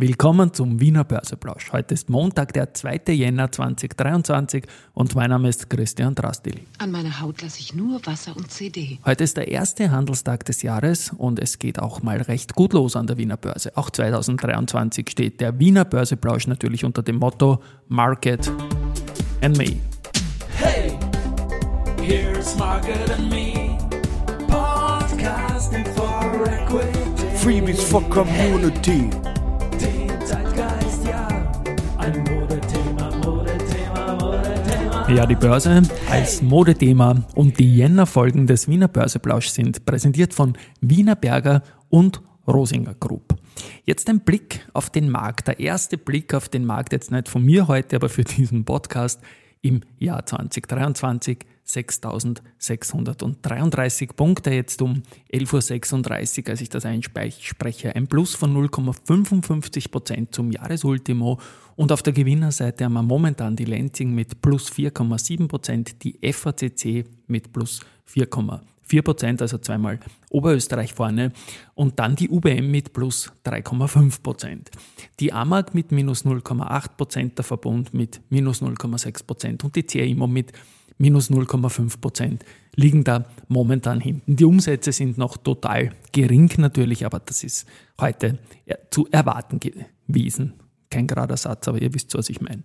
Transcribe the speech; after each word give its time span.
Willkommen 0.00 0.52
zum 0.52 0.78
Wiener 0.78 1.02
Börseplausch. 1.02 1.72
Heute 1.72 1.94
ist 1.94 2.08
Montag, 2.08 2.52
der 2.52 2.72
2. 2.72 3.00
Jänner 3.08 3.50
2023 3.50 4.64
und 4.94 5.16
mein 5.16 5.30
Name 5.30 5.48
ist 5.48 5.68
Christian 5.68 6.14
Drastil. 6.14 6.60
An 6.78 6.92
meiner 6.92 7.20
Haut 7.20 7.42
lasse 7.42 7.58
ich 7.58 7.74
nur 7.74 8.06
Wasser 8.06 8.36
und 8.36 8.48
CD. 8.48 9.00
Heute 9.04 9.24
ist 9.24 9.36
der 9.36 9.48
erste 9.48 9.90
Handelstag 9.90 10.44
des 10.44 10.62
Jahres 10.62 11.12
und 11.18 11.40
es 11.40 11.58
geht 11.58 11.80
auch 11.80 12.00
mal 12.00 12.18
recht 12.18 12.54
gut 12.54 12.74
los 12.74 12.94
an 12.94 13.08
der 13.08 13.18
Wiener 13.18 13.36
Börse. 13.36 13.76
Auch 13.76 13.90
2023 13.90 15.10
steht 15.10 15.40
der 15.40 15.58
Wiener 15.58 15.84
Börseplausch 15.84 16.46
natürlich 16.46 16.84
unter 16.84 17.02
dem 17.02 17.16
Motto 17.16 17.60
Market 17.88 18.52
and 19.42 19.58
Me. 19.58 19.78
Hey, 20.58 20.96
here's 22.00 22.56
Market 22.56 23.10
and 23.18 23.28
Me. 23.28 23.76
Podcasting 24.46 25.84
for 25.96 26.46
Equity. 26.46 26.98
Freebies 27.34 27.82
for 27.82 28.08
Community. 28.10 29.10
Ja, 35.08 35.24
die 35.24 35.36
Börse 35.36 35.82
als 36.10 36.42
Modethema 36.42 37.24
und 37.34 37.58
die 37.58 37.76
Jänner-Folgen 37.76 38.46
des 38.46 38.68
Wiener 38.68 38.88
Börseplausch 38.88 39.48
sind 39.48 39.86
präsentiert 39.86 40.34
von 40.34 40.56
Wiener 40.82 41.16
Berger 41.16 41.62
und 41.88 42.20
Rosinger 42.46 42.94
Group. 42.94 43.34
Jetzt 43.84 44.10
ein 44.10 44.20
Blick 44.20 44.66
auf 44.74 44.90
den 44.90 45.08
Markt. 45.08 45.48
Der 45.48 45.60
erste 45.60 45.96
Blick 45.96 46.34
auf 46.34 46.50
den 46.50 46.66
Markt, 46.66 46.92
jetzt 46.92 47.10
nicht 47.10 47.28
von 47.28 47.42
mir 47.42 47.68
heute, 47.68 47.96
aber 47.96 48.10
für 48.10 48.22
diesen 48.22 48.66
Podcast 48.66 49.20
im 49.62 49.80
Jahr 49.98 50.26
2023 50.26 51.38
6.633 51.68 54.14
Punkte, 54.14 54.50
jetzt 54.50 54.80
um 54.80 55.02
11.36 55.32 56.44
Uhr, 56.44 56.50
als 56.50 56.60
ich 56.62 56.70
das 56.70 56.86
einspreche, 56.86 57.94
ein 57.94 58.06
Plus 58.06 58.34
von 58.34 58.56
0,55 58.56 59.90
Prozent 59.90 60.34
zum 60.34 60.50
Jahresultimo. 60.50 61.38
Und 61.76 61.92
auf 61.92 62.02
der 62.02 62.14
Gewinnerseite 62.14 62.84
haben 62.84 62.94
wir 62.94 63.02
momentan 63.02 63.54
die 63.54 63.66
Lenzing 63.66 64.14
mit 64.14 64.40
plus 64.40 64.72
4,7 64.72 65.46
Prozent, 65.46 66.02
die 66.02 66.18
FACC 66.32 67.04
mit 67.26 67.52
plus 67.52 67.80
4,4 68.10 69.02
Prozent, 69.02 69.42
also 69.42 69.58
zweimal 69.58 70.00
Oberösterreich 70.30 70.94
vorne. 70.94 71.32
Und 71.74 71.98
dann 71.98 72.16
die 72.16 72.30
UBM 72.30 72.70
mit 72.70 72.94
plus 72.94 73.30
3,5 73.44 74.22
Prozent. 74.22 74.70
Die 75.20 75.34
AMAG 75.34 75.74
mit 75.74 75.92
minus 75.92 76.24
0,8 76.24 76.96
Prozent, 76.96 77.36
der 77.36 77.44
Verbund 77.44 77.92
mit 77.92 78.22
minus 78.30 78.62
0,6 78.62 79.26
Prozent. 79.26 79.64
Und 79.64 79.76
die 79.76 79.86
CIMO 79.86 80.26
mit 80.26 80.54
minus 80.98 81.30
0,5 81.30 82.00
Prozent 82.00 82.44
liegen 82.74 83.04
da 83.04 83.26
momentan 83.48 84.00
hinten. 84.00 84.36
Die 84.36 84.44
Umsätze 84.44 84.92
sind 84.92 85.18
noch 85.18 85.36
total 85.36 85.90
gering 86.12 86.50
natürlich, 86.58 87.06
aber 87.06 87.20
das 87.20 87.42
ist 87.42 87.66
heute 88.00 88.38
zu 88.90 89.08
erwarten 89.10 89.60
gewesen 89.60 90.54
kein 90.90 91.06
gerader 91.06 91.36
Satz, 91.36 91.68
aber 91.68 91.80
ihr 91.80 91.92
wisst, 91.94 92.14
was 92.14 92.30
ich 92.30 92.40
meine. 92.40 92.62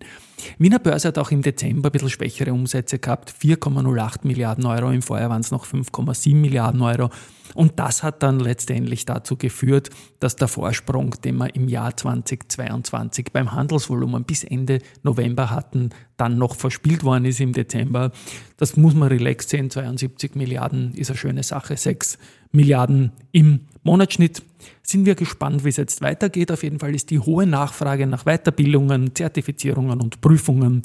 Wiener 0.58 0.78
Börse 0.78 1.08
hat 1.08 1.18
auch 1.18 1.30
im 1.30 1.42
Dezember 1.42 1.88
ein 1.88 1.92
bisschen 1.92 2.10
schwächere 2.10 2.52
Umsätze 2.52 2.98
gehabt, 2.98 3.34
4,08 3.40 4.20
Milliarden 4.22 4.66
Euro, 4.66 4.90
im 4.90 5.02
Vorjahr 5.02 5.30
waren 5.30 5.40
es 5.40 5.50
noch 5.50 5.66
5,7 5.66 6.34
Milliarden 6.34 6.82
Euro. 6.82 7.10
Und 7.54 7.78
das 7.78 8.02
hat 8.02 8.22
dann 8.22 8.40
letztendlich 8.40 9.04
dazu 9.04 9.36
geführt, 9.36 9.90
dass 10.18 10.36
der 10.36 10.48
Vorsprung, 10.48 11.10
den 11.22 11.36
wir 11.36 11.54
im 11.54 11.68
Jahr 11.68 11.96
2022 11.96 13.26
beim 13.32 13.52
Handelsvolumen 13.52 14.24
bis 14.24 14.44
Ende 14.44 14.80
November 15.02 15.50
hatten, 15.50 15.90
dann 16.16 16.38
noch 16.38 16.54
verspielt 16.56 17.04
worden 17.04 17.26
ist 17.26 17.40
im 17.40 17.52
Dezember. 17.52 18.10
Das 18.56 18.76
muss 18.76 18.94
man 18.94 19.08
relaxed 19.08 19.50
sehen, 19.50 19.70
72 19.70 20.34
Milliarden 20.34 20.94
ist 20.94 21.10
eine 21.10 21.18
schöne 21.18 21.42
Sache, 21.42 21.76
6 21.76 22.18
Milliarden 22.54 23.12
im 23.32 23.60
Monatsschnitt. 23.82 24.42
Sind 24.82 25.04
wir 25.04 25.14
gespannt, 25.14 25.64
wie 25.64 25.68
es 25.68 25.76
jetzt 25.76 26.00
weitergeht. 26.00 26.50
Auf 26.50 26.62
jeden 26.62 26.78
Fall 26.78 26.94
ist 26.94 27.10
die 27.10 27.18
hohe 27.18 27.46
Nachfrage 27.46 28.06
nach 28.06 28.24
Weiterbildungen, 28.24 29.14
Zertifizierungen 29.14 30.00
und 30.00 30.20
Prüfungen 30.20 30.82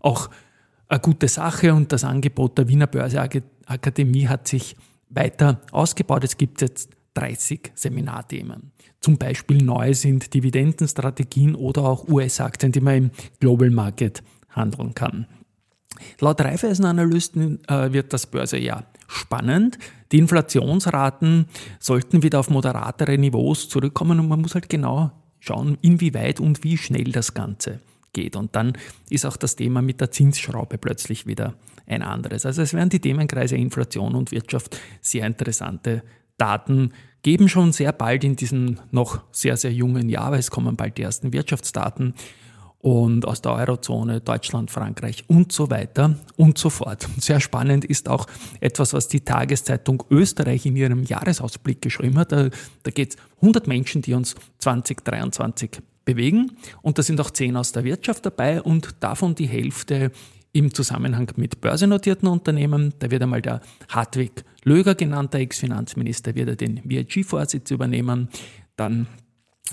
auch 0.00 0.28
eine 0.88 1.00
gute 1.00 1.28
Sache 1.28 1.72
und 1.72 1.92
das 1.92 2.04
Angebot 2.04 2.58
der 2.58 2.68
Wiener 2.68 2.86
Börseakademie 2.86 4.28
hat 4.28 4.46
sich 4.46 4.76
weiter 5.08 5.60
ausgebaut. 5.70 6.24
Es 6.24 6.36
gibt 6.36 6.60
jetzt 6.60 6.90
30 7.14 7.72
Seminarthemen. 7.74 8.72
Zum 9.00 9.16
Beispiel 9.16 9.62
neu 9.62 9.94
sind 9.94 10.34
Dividendenstrategien 10.34 11.54
oder 11.54 11.82
auch 11.84 12.08
US-Aktien, 12.08 12.72
die 12.72 12.80
man 12.80 12.96
im 12.96 13.10
Global 13.40 13.70
Market 13.70 14.22
handeln 14.50 14.94
kann. 14.94 15.26
Laut 16.20 16.40
Raiffeisen-Analysten 16.40 17.66
äh, 17.68 17.92
wird 17.92 18.12
das 18.12 18.26
Börsejahr 18.26 18.84
spannend. 19.12 19.78
Die 20.10 20.18
Inflationsraten 20.18 21.46
sollten 21.78 22.22
wieder 22.22 22.40
auf 22.40 22.50
moderatere 22.50 23.18
Niveaus 23.18 23.68
zurückkommen 23.68 24.20
und 24.20 24.28
man 24.28 24.40
muss 24.40 24.54
halt 24.54 24.68
genau 24.68 25.12
schauen, 25.38 25.78
inwieweit 25.82 26.40
und 26.40 26.64
wie 26.64 26.76
schnell 26.76 27.12
das 27.12 27.34
Ganze 27.34 27.80
geht. 28.12 28.36
Und 28.36 28.54
dann 28.54 28.74
ist 29.10 29.26
auch 29.26 29.36
das 29.36 29.56
Thema 29.56 29.82
mit 29.82 30.00
der 30.00 30.10
Zinsschraube 30.10 30.78
plötzlich 30.78 31.26
wieder 31.26 31.54
ein 31.86 32.02
anderes. 32.02 32.46
Also 32.46 32.62
es 32.62 32.74
werden 32.74 32.90
die 32.90 33.00
Themenkreise 33.00 33.56
Inflation 33.56 34.14
und 34.14 34.30
Wirtschaft 34.30 34.78
sehr 35.00 35.26
interessante 35.26 36.02
Daten 36.38 36.92
geben 37.22 37.48
schon 37.48 37.72
sehr 37.72 37.92
bald 37.92 38.24
in 38.24 38.36
diesem 38.36 38.78
noch 38.90 39.22
sehr, 39.30 39.56
sehr 39.56 39.72
jungen 39.72 40.08
Jahr, 40.08 40.32
weil 40.32 40.40
es 40.40 40.50
kommen 40.50 40.76
bald 40.76 40.98
die 40.98 41.02
ersten 41.02 41.32
Wirtschaftsdaten 41.32 42.14
und 42.82 43.26
aus 43.26 43.40
der 43.40 43.52
Eurozone, 43.52 44.20
Deutschland, 44.20 44.70
Frankreich 44.70 45.24
und 45.28 45.52
so 45.52 45.70
weiter 45.70 46.16
und 46.36 46.58
so 46.58 46.68
fort. 46.68 47.08
Sehr 47.18 47.40
spannend 47.40 47.84
ist 47.84 48.08
auch 48.08 48.26
etwas, 48.60 48.92
was 48.92 49.08
die 49.08 49.20
Tageszeitung 49.20 50.02
Österreich 50.10 50.66
in 50.66 50.76
ihrem 50.76 51.04
Jahresausblick 51.04 51.80
geschrieben 51.80 52.18
hat. 52.18 52.32
Da, 52.32 52.50
da 52.82 52.90
geht 52.90 53.14
es 53.14 53.16
100 53.36 53.68
Menschen, 53.68 54.02
die 54.02 54.14
uns 54.14 54.34
2023 54.58 55.80
bewegen 56.04 56.56
und 56.82 56.98
da 56.98 57.02
sind 57.02 57.20
auch 57.20 57.30
10 57.30 57.56
aus 57.56 57.70
der 57.70 57.84
Wirtschaft 57.84 58.26
dabei 58.26 58.60
und 58.60 58.96
davon 58.98 59.36
die 59.36 59.46
Hälfte 59.46 60.10
im 60.52 60.74
Zusammenhang 60.74 61.30
mit 61.36 61.60
börsennotierten 61.60 62.28
Unternehmen. 62.28 62.92
Da 62.98 63.10
wird 63.10 63.22
einmal 63.22 63.42
der 63.42 63.60
Hartwig 63.88 64.44
Löger 64.64 64.94
genannt, 64.94 65.32
der 65.34 65.40
Ex-Finanzminister, 65.40 66.34
wird 66.34 66.48
er 66.48 66.56
den 66.56 66.80
VIG-Vorsitz 66.84 67.70
übernehmen. 67.70 68.28
Dann 68.76 69.06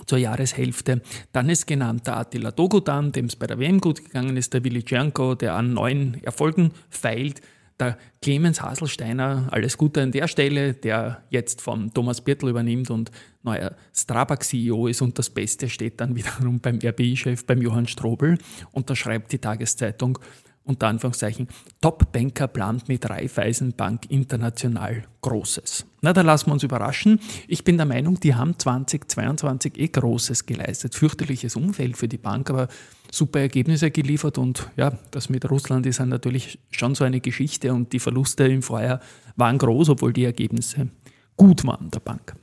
zur 0.06 0.18
Jahreshälfte. 0.18 1.02
Dann 1.32 1.50
ist 1.50 1.68
genannt 1.68 2.08
der 2.08 2.18
Attila 2.18 2.52
Dogudan, 2.52 3.12
dem 3.12 3.26
es 3.26 3.36
bei 3.36 3.48
der 3.48 3.60
WM 3.60 3.80
gut 3.80 4.04
gegangen 4.04 4.38
ist, 4.38 4.54
der 4.54 4.64
Willi 4.64 4.84
Cianco, 4.84 5.36
der 5.36 5.56
an 5.56 5.74
neuen 5.74 6.24
Erfolgen 6.24 6.72
feilt, 6.90 7.42
der 7.80 7.98
Clemens 8.22 8.62
Haselsteiner, 8.62 9.48
alles 9.52 9.78
Gute 9.78 10.02
an 10.02 10.12
der 10.12 10.28
Stelle, 10.28 10.74
der 10.74 11.24
jetzt 11.30 11.62
von 11.62 11.94
Thomas 11.94 12.22
Birtl 12.22 12.50
übernimmt 12.50 12.90
und 12.90 13.10
neuer 13.42 13.76
Strabag-CEO 13.94 14.88
ist 14.88 15.02
und 15.02 15.18
das 15.18 15.30
Beste 15.30 15.70
steht 15.70 16.02
dann 16.02 16.16
wiederum 16.16 16.60
beim 16.60 16.80
RBI-Chef, 16.84 17.46
beim 17.46 17.62
Johann 17.62 17.88
Strobel 17.88 18.38
und 18.72 18.90
da 18.90 18.96
schreibt 18.96 19.32
die 19.32 19.40
Tageszeitung, 19.40 20.20
unter 20.70 20.88
Anführungszeichen, 20.88 21.48
Top-Banker 21.82 22.48
plant 22.48 22.88
mit 22.88 23.10
Raiffeisenbank 23.10 24.10
international 24.10 25.04
Großes. 25.22 25.86
Na, 26.02 26.14
da 26.14 26.22
lassen 26.22 26.48
wir 26.48 26.54
uns 26.54 26.64
überraschen. 26.64 27.20
Ich 27.48 27.64
bin 27.66 27.76
der 27.76 27.86
Meinung, 27.86 28.20
die 28.20 28.36
haben 28.36 28.58
2022 28.58 29.78
eh 29.78 29.88
Großes 29.88 30.46
geleistet. 30.46 30.96
Fürchterliches 30.96 31.56
Umfeld 31.56 31.98
für 31.98 32.08
die 32.08 32.18
Bank, 32.18 32.50
aber 32.50 32.70
super 33.12 33.42
Ergebnisse 33.42 33.92
geliefert 33.92 34.38
und 34.38 34.70
ja, 34.78 34.92
das 35.12 35.30
mit 35.30 35.50
Russland 35.50 35.86
ist 35.86 36.00
dann 36.00 36.10
natürlich 36.10 36.60
schon 36.72 36.96
so 36.96 37.04
eine 37.04 37.20
Geschichte 37.20 37.74
und 37.74 37.92
die 37.92 38.00
Verluste 38.00 38.48
im 38.48 38.62
Vorjahr 38.62 39.02
waren 39.36 39.58
groß, 39.58 39.90
obwohl 39.90 40.14
die 40.14 40.26
Ergebnisse 40.26 40.90
gut 41.36 41.66
waren 41.66 41.90
der 41.92 42.00
Bank. 42.00 42.36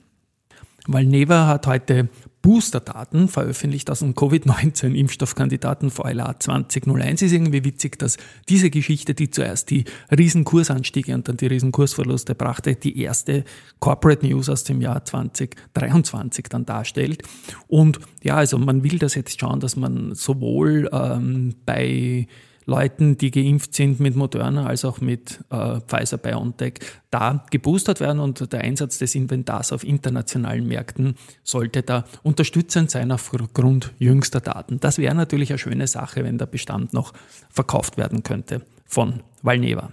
Valneva 0.89 1.47
hat 1.47 1.67
heute 1.67 2.09
Booster-Daten 2.47 3.27
veröffentlicht 3.27 3.91
aus 3.91 3.99
dem 3.99 4.15
Covid-19-Impfstoffkandidaten 4.15 5.91
VLA 5.91 6.39
2001. 6.39 7.23
Ist 7.23 7.33
irgendwie 7.33 7.65
witzig, 7.65 7.99
dass 7.99 8.19
diese 8.49 8.71
Geschichte, 8.71 9.15
die 9.15 9.31
zuerst 9.31 9.69
die 9.71 9.83
Riesenkursanstiege 10.17 11.13
und 11.13 11.27
dann 11.27 11.39
die 11.39 11.49
Riesenkursverluste 11.49 12.37
brachte, 12.37 12.77
die 12.77 13.01
erste 13.03 13.43
Corporate 13.81 14.25
News 14.25 14.49
aus 14.49 14.63
dem 14.63 14.81
Jahr 14.81 15.05
2023 15.05 16.47
dann 16.49 16.65
darstellt. 16.65 17.25
Und 17.67 17.99
ja, 18.23 18.37
also 18.37 18.59
man 18.59 18.85
will 18.85 19.01
das 19.01 19.17
jetzt 19.17 19.41
schauen, 19.41 19.59
dass 19.59 19.75
man 19.75 20.15
sowohl 20.15 20.89
ähm, 20.93 21.57
bei 21.67 22.29
Leuten, 22.67 23.17
die 23.17 23.31
geimpft 23.31 23.75
sind 23.75 24.01
mit 24.01 24.17
Moderna 24.17 24.67
als 24.67 24.85
auch 24.85 25.01
mit 25.01 25.41
äh, 25.51 25.81
Pfizer 25.87 26.19
BioNTech, 26.19 26.81
da 27.11 27.45
geboostert 27.51 28.01
werden 28.01 28.19
und 28.19 28.53
der 28.53 28.61
Einsatz 28.63 28.99
des 28.99 29.15
Inventars 29.15 29.73
auf 29.73 29.85
internationalen 29.85 30.67
Märkten 30.67 31.15
sollte 31.45 31.83
da 31.83 32.05
unterstützend 32.25 32.91
sein 32.91 33.13
aufgrund 33.13 33.93
jüngster 33.99 34.41
Daten. 34.41 34.81
Das 34.81 34.99
wäre 34.99 35.15
natürlich 35.15 35.51
eine 35.51 35.59
schöne 35.59 35.87
Sache, 35.87 36.25
wenn 36.25 36.39
der 36.39 36.47
Bestand 36.47 36.93
noch 36.93 37.13
verkauft 37.51 37.97
werden 37.97 38.25
könnte 38.25 38.63
von 38.85 39.23
Valneva. 39.43 39.91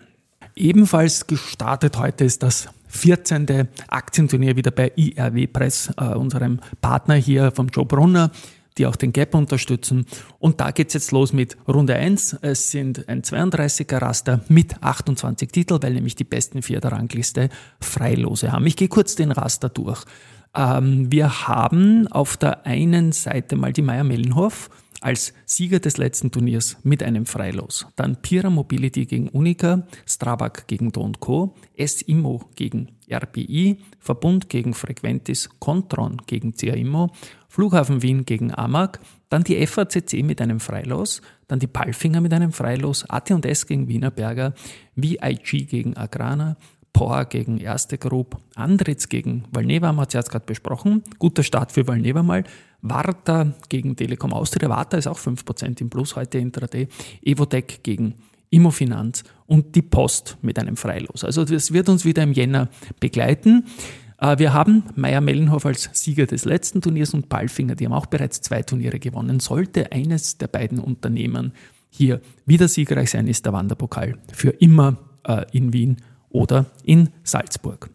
Ebenfalls 0.55 1.27
gestartet 1.27 1.97
heute 1.97 2.25
ist 2.25 2.43
das 2.43 2.69
14. 2.87 3.67
Aktienturnier 3.87 4.55
wieder 4.55 4.71
bei 4.71 4.91
IRW 4.95 5.47
Press, 5.47 5.91
äh, 5.97 6.13
unserem 6.13 6.59
Partner 6.81 7.15
hier 7.15 7.51
vom 7.51 7.67
Joe 7.67 7.85
Brunner 7.85 8.31
die 8.77 8.85
auch 8.85 8.95
den 8.95 9.13
Gap 9.13 9.35
unterstützen. 9.35 10.05
Und 10.39 10.59
da 10.59 10.71
geht's 10.71 10.93
jetzt 10.93 11.11
los 11.11 11.33
mit 11.33 11.57
Runde 11.67 11.95
1. 11.95 12.37
Es 12.41 12.71
sind 12.71 13.07
ein 13.07 13.21
32er 13.21 14.01
Raster 14.01 14.41
mit 14.47 14.81
28 14.81 15.51
Titeln, 15.51 15.81
weil 15.83 15.93
nämlich 15.93 16.15
die 16.15 16.23
besten 16.23 16.61
vier 16.61 16.79
der 16.79 16.91
Rangliste 16.91 17.49
Freilose 17.79 18.51
haben. 18.51 18.65
Ich 18.65 18.75
gehe 18.75 18.87
kurz 18.87 19.15
den 19.15 19.31
Raster 19.31 19.69
durch. 19.69 20.03
Ähm, 20.55 21.11
wir 21.11 21.47
haben 21.47 22.07
auf 22.07 22.37
der 22.37 22.65
einen 22.65 23.11
Seite 23.11 23.55
mal 23.55 23.73
die 23.73 23.81
Meier 23.81 24.03
Mellenhof 24.03 24.69
als 25.03 25.33
Sieger 25.45 25.79
des 25.79 25.97
letzten 25.97 26.31
Turniers 26.31 26.77
mit 26.83 27.03
einem 27.03 27.25
Freilos. 27.25 27.87
Dann 27.95 28.21
Pira 28.21 28.49
Mobility 28.49 29.05
gegen 29.05 29.27
Unica, 29.29 29.85
Strabag 30.05 30.67
gegen 30.67 30.91
Do 30.91 31.11
Co., 31.19 31.55
S-Immo 31.75 32.49
gegen 32.55 32.93
RBI, 33.11 33.79
Verbund 33.99 34.49
gegen 34.49 34.73
Frequentis, 34.73 35.49
Contron 35.59 36.21
gegen 36.25 36.53
CA 36.53 37.09
Flughafen 37.49 38.01
Wien 38.01 38.25
gegen 38.25 38.53
Amag, 38.53 38.99
dann 39.29 39.43
die 39.43 39.65
FACC 39.67 40.23
mit 40.23 40.41
einem 40.41 40.59
Freilos, 40.59 41.21
dann 41.47 41.59
die 41.59 41.67
Palfinger 41.67 42.21
mit 42.21 42.33
einem 42.33 42.51
Freilos, 42.51 43.07
AT&S 43.09 43.67
gegen 43.67 43.87
Wienerberger, 43.87 44.53
VIG 44.95 45.67
gegen 45.67 45.95
Agrana, 45.97 46.57
Power 46.93 47.25
gegen 47.25 47.57
Erste 47.57 47.97
Group, 47.97 48.37
Andritz 48.55 49.09
gegen 49.09 49.43
Valneva 49.51 49.87
haben 49.87 49.97
wir 49.97 50.07
jetzt 50.11 50.29
gerade 50.29 50.45
besprochen. 50.45 51.03
Guter 51.19 51.43
Start 51.43 51.71
für 51.71 51.87
Valneva 51.87 52.23
mal. 52.23 52.43
Warta 52.83 53.53
gegen 53.69 53.95
Telekom 53.95 54.33
Austria. 54.33 54.69
Warta 54.69 54.97
ist 54.97 55.07
auch 55.07 55.17
5% 55.17 55.81
im 55.81 55.89
Plus 55.89 56.15
heute 56.15 56.37
intraday. 56.37 56.87
Evotec 57.23 57.81
gegen 57.81 58.15
Immofinanz 58.49 59.23
und 59.47 59.75
die 59.75 59.81
Post 59.81 60.37
mit 60.41 60.59
einem 60.59 60.77
Freilos. 60.77 61.23
Also 61.23 61.43
das 61.43 61.73
wird 61.73 61.89
uns 61.89 62.05
wieder 62.05 62.21
im 62.21 62.33
Jänner 62.33 62.69
begleiten. 62.99 63.65
Äh, 64.19 64.37
wir 64.37 64.53
haben 64.53 64.83
Meier 64.95 65.21
Mellenhof 65.21 65.65
als 65.65 65.89
Sieger 65.93 66.27
des 66.27 66.45
letzten 66.45 66.81
Turniers 66.81 67.13
und 67.13 67.29
Palfinger, 67.29 67.75
die 67.75 67.85
haben 67.85 67.93
auch 67.93 68.05
bereits 68.05 68.41
zwei 68.41 68.61
Turniere 68.61 68.99
gewonnen. 68.99 69.39
Sollte 69.39 69.91
eines 69.91 70.37
der 70.37 70.47
beiden 70.47 70.79
Unternehmen 70.79 71.53
hier 71.89 72.21
wieder 72.45 72.67
siegreich 72.67 73.11
sein, 73.11 73.27
ist 73.27 73.45
der 73.45 73.53
Wanderpokal 73.53 74.17
für 74.31 74.49
immer 74.49 74.97
äh, 75.23 75.45
in 75.51 75.73
Wien 75.73 75.97
oder 76.29 76.65
in 76.83 77.09
Salzburg. 77.23 77.89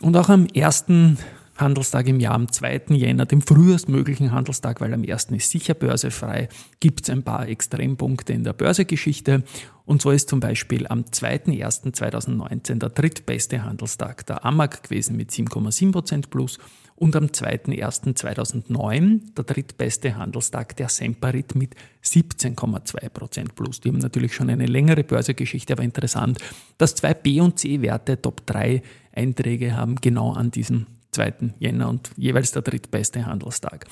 Und 0.00 0.16
auch 0.16 0.28
am 0.28 0.46
ersten 0.46 1.18
Handelstag 1.60 2.08
im 2.08 2.20
Jahr, 2.20 2.34
am 2.34 2.50
2. 2.50 2.82
Jänner, 2.88 3.26
dem 3.26 3.42
frühestmöglichen 3.42 4.32
Handelstag, 4.32 4.80
weil 4.80 4.94
am 4.94 5.02
1. 5.02 5.26
ist 5.30 5.50
sicher 5.50 5.74
börsefrei, 5.74 6.48
gibt 6.80 7.02
es 7.02 7.10
ein 7.10 7.22
paar 7.22 7.48
Extrempunkte 7.48 8.32
in 8.32 8.44
der 8.44 8.52
Börsegeschichte. 8.52 9.44
Und 9.84 10.02
so 10.02 10.10
ist 10.10 10.28
zum 10.28 10.40
Beispiel 10.40 10.86
am 10.86 11.02
2.1.2019 11.02 12.78
der 12.78 12.90
drittbeste 12.90 13.64
Handelstag 13.64 14.26
der 14.26 14.44
AMAG 14.44 14.84
gewesen 14.84 15.16
mit 15.16 15.30
7,7% 15.30 16.30
plus 16.30 16.58
und 17.00 17.16
am 17.16 17.24
2.1.2009 17.26 19.34
der 19.34 19.44
drittbeste 19.44 20.16
Handelstag 20.16 20.76
der 20.76 20.88
Semperit 20.90 21.54
mit 21.54 21.74
17,2% 22.04 23.54
plus. 23.54 23.80
Die 23.80 23.88
haben 23.88 23.98
natürlich 23.98 24.34
schon 24.34 24.50
eine 24.50 24.66
längere 24.66 25.02
Börsegeschichte, 25.02 25.72
aber 25.72 25.82
interessant, 25.82 26.38
dass 26.76 26.94
zwei 26.94 27.14
B- 27.14 27.40
und 27.40 27.58
C-Werte 27.58 28.20
Top 28.20 28.46
3 28.46 28.82
Einträge 29.12 29.74
haben 29.74 29.94
genau 29.96 30.34
an 30.34 30.50
diesem 30.50 30.86
2. 31.12 31.54
Jänner 31.58 31.88
und 31.88 32.10
jeweils 32.16 32.52
der 32.52 32.62
drittbeste 32.62 33.26
Handelstag. 33.26 33.86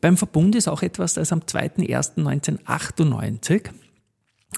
Beim 0.00 0.16
Verbund 0.16 0.54
ist 0.54 0.68
auch 0.68 0.82
etwas, 0.82 1.14
das 1.14 1.32
am 1.32 1.40
2.1.1998 1.40 3.70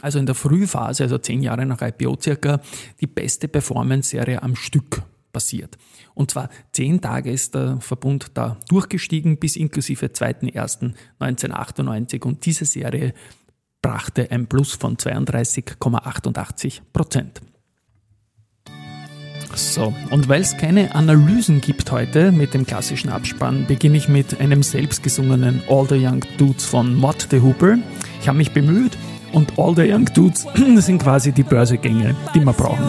also 0.01 0.19
in 0.19 0.25
der 0.27 0.35
Frühphase, 0.35 1.03
also 1.03 1.19
zehn 1.19 1.43
Jahre 1.43 1.67
nach 1.67 1.83
IPO 1.83 2.17
circa, 2.21 2.61
die 3.01 3.07
beste 3.07 3.49
Performance-Serie 3.49 4.43
am 4.43 4.57
Stück 4.57 5.03
passiert. 5.33 5.77
Und 6.15 6.31
zwar 6.31 6.49
zehn 6.73 7.01
Tage 7.01 7.31
ist 7.31 7.55
der 7.55 7.81
Verbund 7.81 8.33
da 8.35 8.59
durchgestiegen 8.69 9.39
bis 9.39 9.57
inklusive 9.57 10.07
2.1.1998 10.07 12.25
und 12.25 12.45
diese 12.47 12.65
Serie 12.65 13.15
brachte 13.81 14.31
ein 14.31 14.47
Plus 14.47 14.75
von 14.75 14.97
32,88 14.97 16.83
Prozent. 16.93 17.41
So, 19.55 19.95
und 20.11 20.29
weil 20.29 20.41
es 20.41 20.57
keine 20.57 20.95
Analysen 20.95 21.61
gibt 21.61 21.91
heute 21.93 22.33
mit 22.33 22.55
dem 22.55 22.67
klassischen 22.67 23.11
Abspann, 23.11 23.67
beginne 23.67 23.97
ich 23.97 24.09
mit 24.09 24.41
einem 24.41 24.63
selbstgesungenen 24.63 25.63
All 25.69 25.87
the 25.89 25.97
Young 25.97 26.25
Dudes 26.39 26.65
von 26.65 26.95
Mott 26.95 27.29
the 27.31 27.41
Hooper. 27.41 27.79
Ich 28.21 28.29
habe 28.29 28.39
mich 28.39 28.53
bemüht 28.53 28.97
und 29.33 29.59
All 29.59 29.75
the 29.75 29.91
Young 29.91 30.07
Dudes 30.07 30.47
sind 30.77 31.03
quasi 31.03 31.33
die 31.33 31.43
Börsegänge, 31.43 32.15
die 32.35 32.41
wir 32.41 32.53
brauchen. 32.53 32.83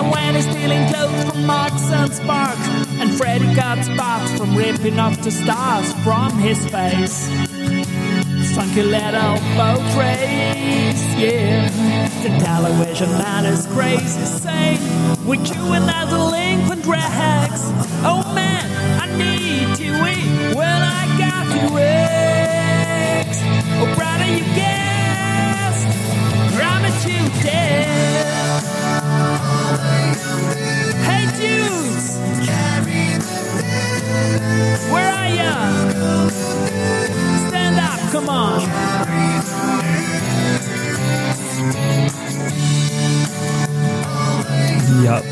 And 0.00 0.10
when 0.10 0.34
he's 0.34 0.48
stealing 0.48 0.88
clothes 0.88 1.24
from 1.28 1.44
Marks 1.44 1.92
and 1.92 2.10
Spark, 2.10 2.56
and 3.00 3.14
Freddy 3.18 3.54
got 3.54 3.84
spots 3.84 4.32
from 4.38 4.56
ripping 4.56 4.98
off 4.98 5.20
the 5.20 5.30
stars 5.30 5.92
from 6.02 6.32
his 6.38 6.58
face. 6.70 7.28
Funky 8.54 8.82
little 8.82 9.36
boat 9.60 9.84
race, 10.00 11.04
yeah. 11.20 11.68
The 12.22 12.30
television 12.42 13.10
man 13.10 13.44
is 13.44 13.66
crazy, 13.66 14.24
saying, 14.24 14.78
We're 15.26 15.44
chewing 15.44 15.86
out 15.90 16.08
delinquent 16.08 16.86
rags. 16.86 17.60
Oh 18.02 18.22
man, 18.34 18.64
I 19.02 19.06
need 19.18 19.76
to 19.76 19.84
eat 19.84 19.92
eh? 19.92 20.54
when 20.54 20.82
I 20.82 21.04
got 21.18 21.44
to 21.44 21.78
eggs. 21.78 23.38
Oh, 23.82 23.94
brother, 23.94 24.24
you 24.24 24.44
guessed, 24.56 24.79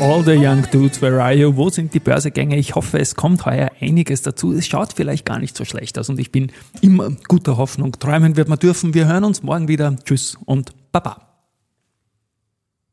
all 0.01 0.23
the 0.23 0.33
young 0.33 0.65
dudes, 0.71 1.01
where 1.01 1.21
are 1.21 1.33
you? 1.33 1.55
Wo 1.55 1.69
sind 1.69 1.93
die 1.93 1.99
Börsegänge? 1.99 2.57
Ich 2.57 2.75
hoffe, 2.75 2.99
es 2.99 3.15
kommt 3.15 3.45
heuer 3.45 3.69
einiges 3.79 4.21
dazu. 4.21 4.53
Es 4.53 4.67
schaut 4.67 4.93
vielleicht 4.93 5.25
gar 5.25 5.39
nicht 5.39 5.55
so 5.55 5.65
schlecht 5.65 5.97
aus 5.99 6.09
und 6.09 6.19
ich 6.19 6.31
bin 6.31 6.51
immer 6.81 7.11
guter 7.27 7.57
Hoffnung. 7.57 7.91
Träumen 7.99 8.37
wird 8.37 8.47
man 8.47 8.59
dürfen. 8.59 8.93
Wir 8.93 9.07
hören 9.07 9.23
uns 9.23 9.43
morgen 9.43 9.67
wieder. 9.67 9.95
Tschüss 10.03 10.37
und 10.45 10.73
Baba. 10.91 11.28